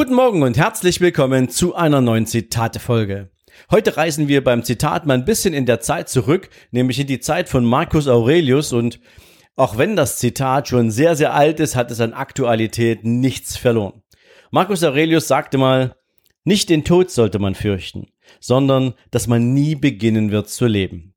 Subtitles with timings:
[0.00, 3.28] Guten Morgen und herzlich willkommen zu einer neuen Zitate-Folge.
[3.70, 7.20] Heute reisen wir beim Zitat mal ein bisschen in der Zeit zurück, nämlich in die
[7.20, 8.98] Zeit von Marcus Aurelius und
[9.56, 14.02] auch wenn das Zitat schon sehr, sehr alt ist, hat es an Aktualität nichts verloren.
[14.50, 15.94] Marcus Aurelius sagte mal,
[16.44, 18.06] nicht den Tod sollte man fürchten,
[18.40, 21.12] sondern dass man nie beginnen wird zu leben.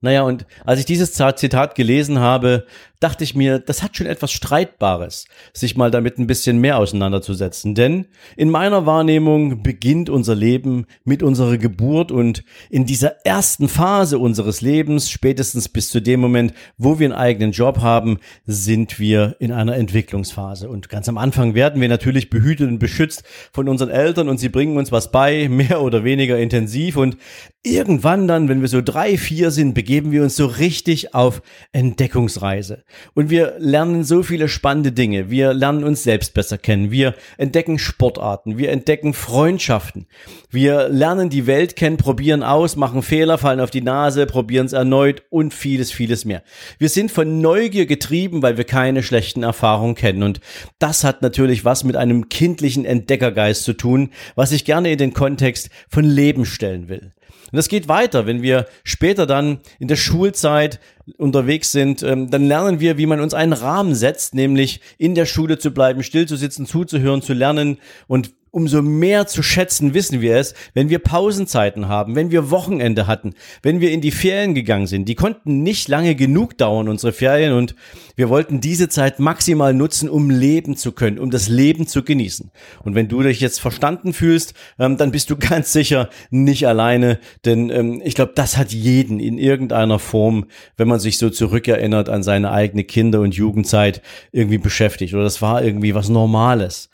[0.00, 2.66] Naja, und als ich dieses Zitat gelesen habe,
[3.00, 7.74] dachte ich mir, das hat schon etwas Streitbares, sich mal damit ein bisschen mehr auseinanderzusetzen.
[7.74, 14.18] Denn in meiner Wahrnehmung beginnt unser Leben mit unserer Geburt und in dieser ersten Phase
[14.18, 19.34] unseres Lebens, spätestens bis zu dem Moment, wo wir einen eigenen Job haben, sind wir
[19.38, 20.68] in einer Entwicklungsphase.
[20.68, 24.50] Und ganz am Anfang werden wir natürlich behütet und beschützt von unseren Eltern und sie
[24.50, 26.96] bringen uns was bei, mehr oder weniger intensiv.
[26.96, 27.16] Und
[27.62, 31.40] irgendwann dann, wenn wir so drei, vier sind, begeben wir uns so richtig auf
[31.72, 32.84] Entdeckungsreise.
[33.14, 35.30] Und wir lernen so viele spannende Dinge.
[35.30, 36.90] Wir lernen uns selbst besser kennen.
[36.90, 38.58] Wir entdecken Sportarten.
[38.58, 40.06] Wir entdecken Freundschaften.
[40.50, 44.72] Wir lernen die Welt kennen, probieren aus, machen Fehler, fallen auf die Nase, probieren es
[44.72, 46.42] erneut und vieles, vieles mehr.
[46.78, 50.22] Wir sind von Neugier getrieben, weil wir keine schlechten Erfahrungen kennen.
[50.22, 50.40] Und
[50.78, 55.14] das hat natürlich was mit einem kindlichen Entdeckergeist zu tun, was ich gerne in den
[55.14, 57.12] Kontext von Leben stellen will.
[57.52, 60.80] Und das geht weiter, wenn wir später dann in der Schulzeit
[61.16, 65.26] unterwegs sind, ähm, dann lernen wir, wie man uns einen Rahmen setzt, nämlich in der
[65.26, 70.20] Schule zu bleiben, still zu sitzen, zuzuhören, zu lernen und umso mehr zu schätzen wissen
[70.20, 74.54] wir es, wenn wir Pausenzeiten haben, wenn wir Wochenende hatten, wenn wir in die Ferien
[74.54, 75.08] gegangen sind.
[75.08, 77.74] Die konnten nicht lange genug dauern, unsere Ferien, und
[78.16, 82.50] wir wollten diese Zeit maximal nutzen, um leben zu können, um das Leben zu genießen.
[82.82, 87.18] Und wenn du dich jetzt verstanden fühlst, ähm, dann bist du ganz sicher nicht alleine,
[87.44, 90.46] denn ähm, ich glaube, das hat jeden in irgendeiner Form,
[90.76, 94.02] wenn man sich so zurückerinnert an seine eigene Kinder- und Jugendzeit,
[94.32, 95.14] irgendwie beschäftigt.
[95.14, 96.90] Oder das war irgendwie was Normales.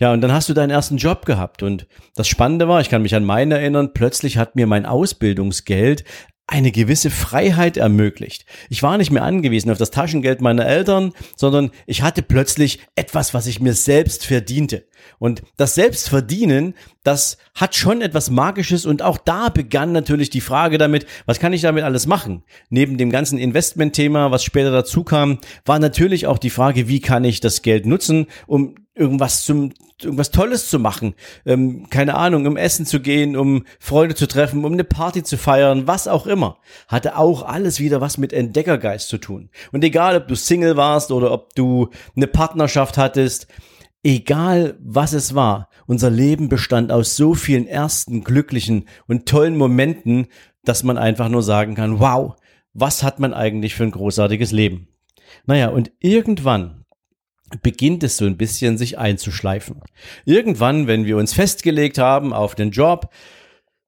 [0.00, 1.62] Ja, und dann hast du deinen ersten Job gehabt.
[1.62, 6.04] Und das Spannende war, ich kann mich an meinen erinnern, plötzlich hat mir mein Ausbildungsgeld
[6.46, 8.44] eine gewisse Freiheit ermöglicht.
[8.70, 13.34] Ich war nicht mehr angewiesen auf das Taschengeld meiner Eltern, sondern ich hatte plötzlich etwas,
[13.34, 14.88] was ich mir selbst verdiente.
[15.20, 20.78] Und das Selbstverdienen, das hat schon etwas Magisches und auch da begann natürlich die Frage
[20.78, 22.42] damit, was kann ich damit alles machen?
[22.68, 27.24] Neben dem ganzen Investmentthema, was später dazu kam, war natürlich auch die Frage, wie kann
[27.24, 29.72] ich das Geld nutzen, um irgendwas zum
[30.02, 34.64] irgendwas Tolles zu machen, ähm, keine Ahnung, um Essen zu gehen, um Freunde zu treffen,
[34.64, 39.08] um eine Party zu feiern, was auch immer, hatte auch alles wieder was mit Entdeckergeist
[39.08, 39.50] zu tun.
[39.72, 43.46] Und egal, ob du Single warst oder ob du eine Partnerschaft hattest,
[44.02, 50.26] egal was es war, unser Leben bestand aus so vielen ersten glücklichen und tollen Momenten,
[50.64, 52.36] dass man einfach nur sagen kann, wow,
[52.72, 54.88] was hat man eigentlich für ein großartiges Leben?
[55.46, 56.84] Naja, und irgendwann
[57.62, 59.80] beginnt es so ein bisschen sich einzuschleifen.
[60.24, 63.10] Irgendwann, wenn wir uns festgelegt haben auf den Job,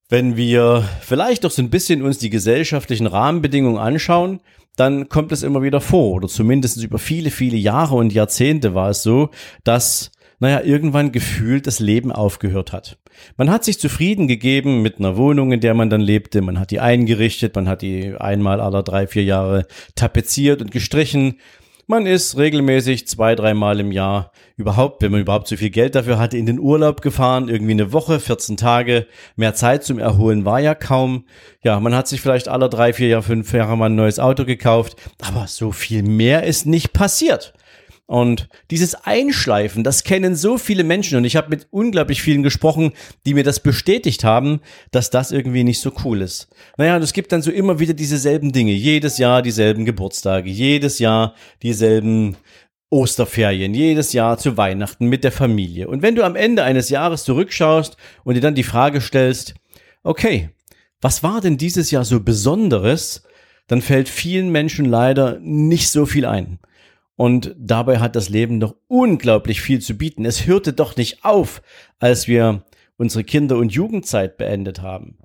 [0.09, 4.41] wenn wir vielleicht doch so ein bisschen uns die gesellschaftlichen Rahmenbedingungen anschauen,
[4.77, 8.91] dann kommt es immer wieder vor, oder zumindest über viele, viele Jahre und Jahrzehnte war
[8.91, 9.31] es so,
[9.65, 10.11] dass
[10.43, 12.99] naja, irgendwann gefühlt das Leben aufgehört hat.
[13.37, 16.73] Man hat sich zufrieden gegeben mit einer Wohnung, in der man dann lebte, man hat
[16.73, 21.39] die eingerichtet, man hat die einmal aller drei, vier Jahre tapeziert und gestrichen,
[21.87, 26.19] man ist regelmäßig zwei, dreimal im Jahr überhaupt, wenn man überhaupt so viel Geld dafür
[26.19, 29.07] hatte, in den Urlaub gefahren, irgendwie eine Woche, 14 Tage.
[29.37, 31.25] Mehr Zeit zum Erholen war ja kaum.
[31.63, 34.45] Ja, man hat sich vielleicht alle drei, vier Jahre, fünf Jahre mal ein neues Auto
[34.45, 37.53] gekauft, aber so viel mehr ist nicht passiert.
[38.07, 42.93] Und dieses Einschleifen, das kennen so viele Menschen und ich habe mit unglaublich vielen gesprochen,
[43.25, 44.61] die mir das bestätigt haben,
[44.91, 46.49] dass das irgendwie nicht so cool ist.
[46.77, 48.73] Naja, und es gibt dann so immer wieder dieselben Dinge.
[48.73, 52.37] Jedes Jahr dieselben Geburtstage, jedes Jahr dieselben
[52.91, 55.89] Osterferien, jedes Jahr zu Weihnachten mit der Familie.
[55.89, 59.55] Und wenn du am Ende eines Jahres zurückschaust und dir dann die Frage stellst,
[60.03, 60.51] okay,
[61.01, 63.23] was war denn dieses Jahr so Besonderes,
[63.67, 66.59] dann fällt vielen Menschen leider nicht so viel ein.
[67.23, 70.25] Und dabei hat das Leben doch unglaublich viel zu bieten.
[70.25, 71.63] Es hörte doch nicht auf,
[72.01, 72.65] als wir
[72.97, 75.19] unsere Kinder- und Jugendzeit beendet haben.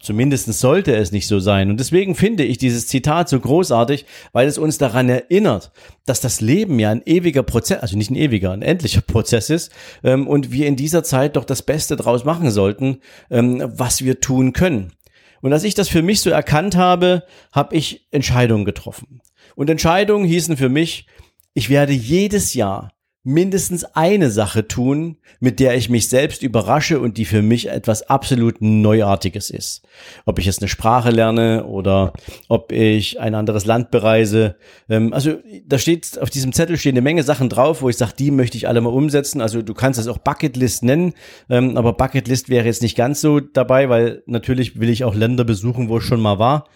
[0.00, 1.70] Zumindest sollte es nicht so sein.
[1.70, 5.70] Und deswegen finde ich dieses Zitat so großartig, weil es uns daran erinnert,
[6.04, 9.70] dass das Leben ja ein ewiger Prozess, also nicht ein ewiger, ein endlicher Prozess ist
[10.02, 12.98] ähm, und wir in dieser Zeit doch das Beste draus machen sollten,
[13.30, 14.94] ähm, was wir tun können.
[15.42, 17.22] Und als ich das für mich so erkannt habe,
[17.52, 19.20] habe ich Entscheidungen getroffen.
[19.54, 21.06] Und Entscheidungen hießen für mich,
[21.56, 22.92] ich werde jedes Jahr
[23.24, 28.02] mindestens eine Sache tun, mit der ich mich selbst überrasche und die für mich etwas
[28.10, 29.82] absolut Neuartiges ist.
[30.26, 32.12] Ob ich jetzt eine Sprache lerne oder
[32.48, 34.56] ob ich ein anderes Land bereise.
[34.90, 38.12] Ähm, also da steht auf diesem Zettel stehen eine Menge Sachen drauf, wo ich sage,
[38.16, 39.40] die möchte ich alle mal umsetzen.
[39.40, 41.14] Also du kannst es auch Bucketlist nennen,
[41.48, 45.44] ähm, aber Bucketlist wäre jetzt nicht ganz so dabei, weil natürlich will ich auch Länder
[45.44, 46.68] besuchen, wo ich schon mal war.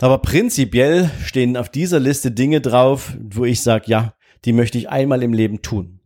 [0.00, 4.14] Aber prinzipiell stehen auf dieser Liste Dinge drauf, wo ich sage, ja,
[4.44, 6.00] die möchte ich einmal im Leben tun.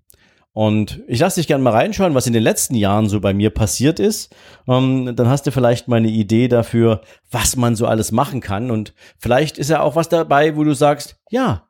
[0.52, 3.50] Und ich lasse dich gerne mal reinschauen, was in den letzten Jahren so bei mir
[3.50, 4.34] passiert ist.
[4.66, 8.70] Ähm, dann hast du vielleicht mal eine Idee dafür, was man so alles machen kann.
[8.70, 11.68] Und vielleicht ist ja auch was dabei, wo du sagst, ja,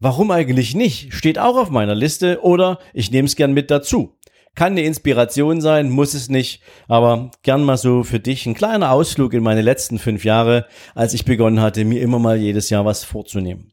[0.00, 1.14] warum eigentlich nicht?
[1.14, 4.17] Steht auch auf meiner Liste oder ich nehme es gern mit dazu.
[4.58, 8.90] Kann eine Inspiration sein, muss es nicht, aber gern mal so für dich ein kleiner
[8.90, 10.66] Ausflug in meine letzten fünf Jahre,
[10.96, 13.70] als ich begonnen hatte, mir immer mal jedes Jahr was vorzunehmen.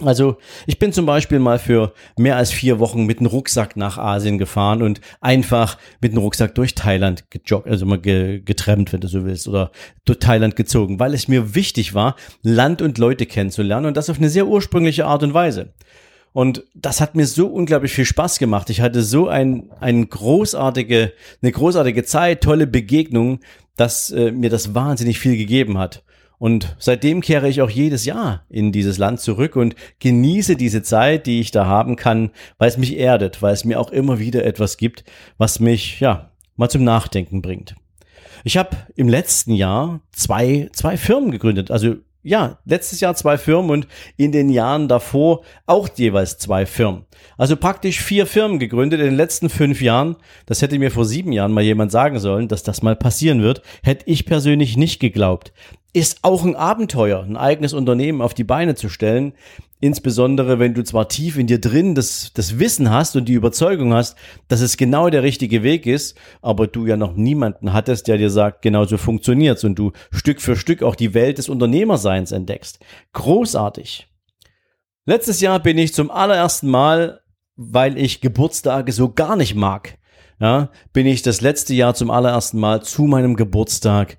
[0.00, 0.36] Also
[0.68, 4.38] ich bin zum Beispiel mal für mehr als vier Wochen mit einem Rucksack nach Asien
[4.38, 9.24] gefahren und einfach mit einem Rucksack durch Thailand gejoggt, also mal getrennt, wenn du so
[9.24, 9.72] willst, oder
[10.04, 14.18] durch Thailand gezogen, weil es mir wichtig war, Land und Leute kennenzulernen und das auf
[14.18, 15.74] eine sehr ursprüngliche Art und Weise.
[16.32, 18.70] Und das hat mir so unglaublich viel Spaß gemacht.
[18.70, 21.12] Ich hatte so ein, ein großartige,
[21.42, 23.40] eine großartige Zeit, tolle Begegnungen,
[23.76, 26.04] dass äh, mir das wahnsinnig viel gegeben hat.
[26.38, 31.26] Und seitdem kehre ich auch jedes Jahr in dieses Land zurück und genieße diese Zeit,
[31.26, 34.44] die ich da haben kann, weil es mich erdet, weil es mir auch immer wieder
[34.44, 35.04] etwas gibt,
[35.36, 37.74] was mich, ja, mal zum Nachdenken bringt.
[38.42, 43.70] Ich habe im letzten Jahr zwei, zwei Firmen gegründet, also ja, letztes Jahr zwei Firmen
[43.70, 47.06] und in den Jahren davor auch jeweils zwei Firmen.
[47.38, 50.16] Also praktisch vier Firmen gegründet in den letzten fünf Jahren.
[50.46, 53.62] Das hätte mir vor sieben Jahren mal jemand sagen sollen, dass das mal passieren wird.
[53.82, 55.52] Hätte ich persönlich nicht geglaubt
[55.92, 59.32] ist auch ein Abenteuer, ein eigenes Unternehmen auf die Beine zu stellen.
[59.82, 63.94] Insbesondere, wenn du zwar tief in dir drin das, das Wissen hast und die Überzeugung
[63.94, 64.14] hast,
[64.46, 68.28] dass es genau der richtige Weg ist, aber du ja noch niemanden hattest, der dir
[68.28, 72.78] sagt, genau so funktioniert's und du Stück für Stück auch die Welt des Unternehmerseins entdeckst.
[73.14, 74.06] Großartig.
[75.06, 77.22] Letztes Jahr bin ich zum allerersten Mal,
[77.56, 79.96] weil ich Geburtstage so gar nicht mag,
[80.40, 84.18] ja, bin ich das letzte Jahr zum allerersten Mal zu meinem Geburtstag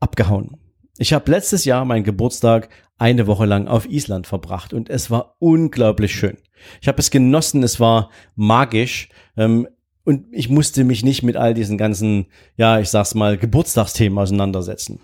[0.00, 0.61] abgehauen.
[1.02, 5.34] Ich habe letztes Jahr meinen Geburtstag eine Woche lang auf Island verbracht und es war
[5.40, 6.38] unglaublich schön.
[6.80, 9.66] Ich habe es genossen, es war magisch ähm,
[10.04, 12.26] und ich musste mich nicht mit all diesen ganzen,
[12.56, 15.00] ja, ich sag's mal, Geburtstagsthemen auseinandersetzen.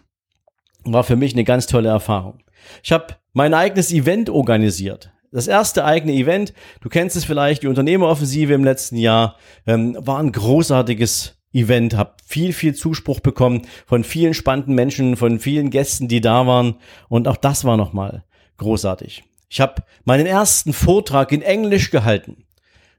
[0.84, 2.44] War für mich eine ganz tolle Erfahrung.
[2.84, 5.10] Ich habe mein eigenes Event organisiert.
[5.32, 9.34] Das erste eigene Event, du kennst es vielleicht, die Unternehmeroffensive im letzten Jahr,
[9.66, 15.38] ähm, war ein großartiges Event, habe viel, viel Zuspruch bekommen von vielen spannenden Menschen, von
[15.38, 16.76] vielen Gästen, die da waren.
[17.08, 18.24] Und auch das war nochmal
[18.58, 19.24] großartig.
[19.48, 22.44] Ich habe meinen ersten Vortrag in Englisch gehalten.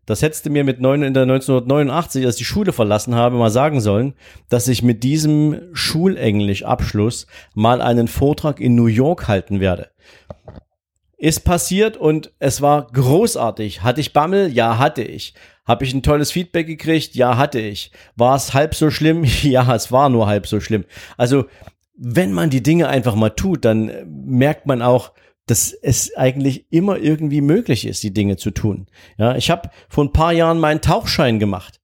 [0.10, 3.52] Das hättest mir mit 9, in der 1989, als ich die Schule verlassen habe, mal
[3.52, 4.16] sagen sollen,
[4.50, 9.92] dass ich mit diesem Schulenglisch-Abschluss mal einen Vortrag in New York halten werde.
[11.18, 13.84] Ist passiert und es war großartig.
[13.84, 14.52] Hatte ich Bammel?
[14.52, 15.36] Ja, hatte ich.
[15.70, 17.14] Habe ich ein tolles Feedback gekriegt?
[17.14, 17.92] Ja, hatte ich.
[18.16, 19.24] War es halb so schlimm?
[19.44, 20.84] Ja, es war nur halb so schlimm.
[21.16, 21.46] Also,
[21.96, 23.92] wenn man die Dinge einfach mal tut, dann
[24.26, 25.12] merkt man auch,
[25.46, 28.88] dass es eigentlich immer irgendwie möglich ist, die Dinge zu tun.
[29.20, 31.79] Ja, ich habe vor ein paar Jahren meinen Tauchschein gemacht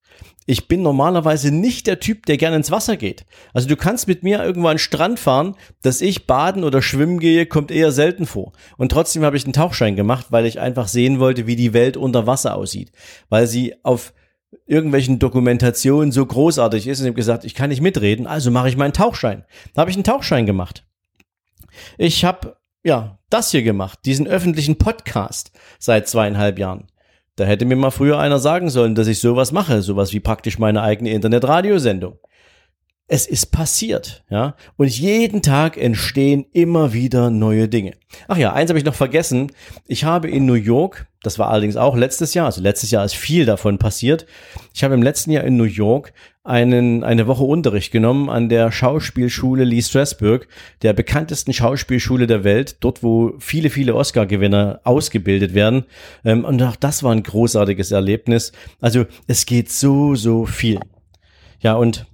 [0.45, 3.25] ich bin normalerweise nicht der Typ, der gerne ins Wasser geht.
[3.53, 7.19] Also du kannst mit mir irgendwo an den Strand fahren, dass ich baden oder schwimmen
[7.19, 8.51] gehe, kommt eher selten vor.
[8.77, 11.97] Und trotzdem habe ich einen Tauchschein gemacht, weil ich einfach sehen wollte, wie die Welt
[11.97, 12.91] unter Wasser aussieht.
[13.29, 14.13] Weil sie auf
[14.67, 18.69] irgendwelchen Dokumentationen so großartig ist und ich habe gesagt, ich kann nicht mitreden, also mache
[18.69, 19.45] ich meinen Tauchschein.
[19.73, 20.85] Da habe ich einen Tauchschein gemacht.
[21.97, 26.87] Ich habe ja das hier gemacht, diesen öffentlichen Podcast seit zweieinhalb Jahren.
[27.37, 30.57] Da hätte mir mal früher einer sagen sollen, dass ich sowas mache, sowas wie praktisch
[30.57, 32.17] meine eigene Internetradiosendung.
[33.07, 34.55] Es ist passiert, ja.
[34.77, 37.93] Und jeden Tag entstehen immer wieder neue Dinge.
[38.27, 39.51] Ach ja, eins habe ich noch vergessen.
[39.85, 43.13] Ich habe in New York, das war allerdings auch letztes Jahr, also letztes Jahr ist
[43.13, 44.25] viel davon passiert.
[44.73, 48.71] Ich habe im letzten Jahr in New York einen, eine Woche Unterricht genommen an der
[48.71, 50.47] Schauspielschule Lee Strasberg,
[50.81, 55.85] der bekanntesten Schauspielschule der Welt, dort wo viele, viele Oscar-Gewinner ausgebildet werden.
[56.23, 58.51] Ähm, und auch das war ein großartiges Erlebnis.
[58.81, 60.79] Also es geht so, so viel.
[61.59, 62.07] Ja, und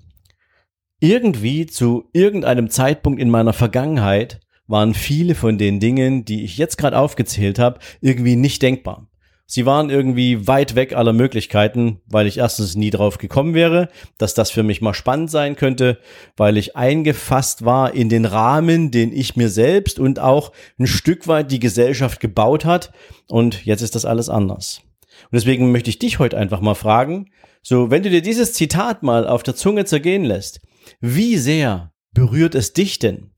[1.03, 6.77] Irgendwie zu irgendeinem Zeitpunkt in meiner Vergangenheit waren viele von den Dingen, die ich jetzt
[6.77, 9.07] gerade aufgezählt habe, irgendwie nicht denkbar.
[9.47, 13.89] Sie waren irgendwie weit weg aller Möglichkeiten, weil ich erstens nie drauf gekommen wäre,
[14.19, 15.97] dass das für mich mal spannend sein könnte,
[16.37, 21.27] weil ich eingefasst war in den Rahmen, den ich mir selbst und auch ein Stück
[21.27, 22.93] weit die Gesellschaft gebaut hat.
[23.27, 24.81] Und jetzt ist das alles anders.
[25.23, 27.31] Und deswegen möchte ich dich heute einfach mal fragen,
[27.63, 30.61] so, wenn du dir dieses Zitat mal auf der Zunge zergehen lässt,
[30.99, 33.31] wie sehr berührt es dich denn?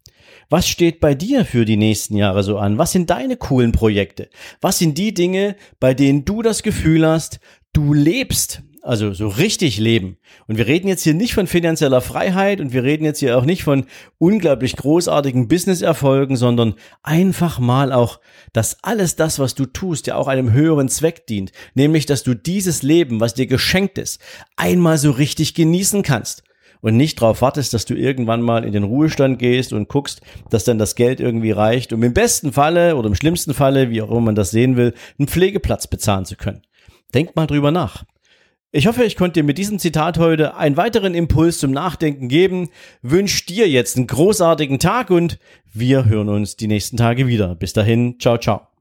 [0.49, 2.77] Was steht bei dir für die nächsten Jahre so an?
[2.77, 4.29] Was sind deine coolen Projekte?
[4.61, 7.39] Was sind die Dinge, bei denen du das Gefühl hast,
[7.71, 8.61] du lebst?
[8.83, 10.17] Also so richtig leben.
[10.45, 13.45] Und wir reden jetzt hier nicht von finanzieller Freiheit und wir reden jetzt hier auch
[13.45, 13.85] nicht von
[14.17, 18.19] unglaublich großartigen Businesserfolgen, sondern einfach mal auch,
[18.51, 21.53] dass alles das, was du tust, ja auch einem höheren Zweck dient.
[21.75, 24.19] Nämlich, dass du dieses Leben, was dir geschenkt ist,
[24.57, 26.43] einmal so richtig genießen kannst
[26.83, 30.65] und nicht darauf wartest, dass du irgendwann mal in den Ruhestand gehst und guckst, dass
[30.65, 34.11] dann das Geld irgendwie reicht, um im besten Falle oder im schlimmsten Falle, wie auch
[34.11, 36.61] immer man das sehen will, einen Pflegeplatz bezahlen zu können.
[37.13, 38.03] Denk mal drüber nach.
[38.71, 42.69] Ich hoffe, ich konnte dir mit diesem Zitat heute einen weiteren Impuls zum Nachdenken geben.
[43.01, 45.39] Wünsch dir jetzt einen großartigen Tag und
[45.71, 47.55] wir hören uns die nächsten Tage wieder.
[47.55, 48.72] Bis dahin, ciao, ciao.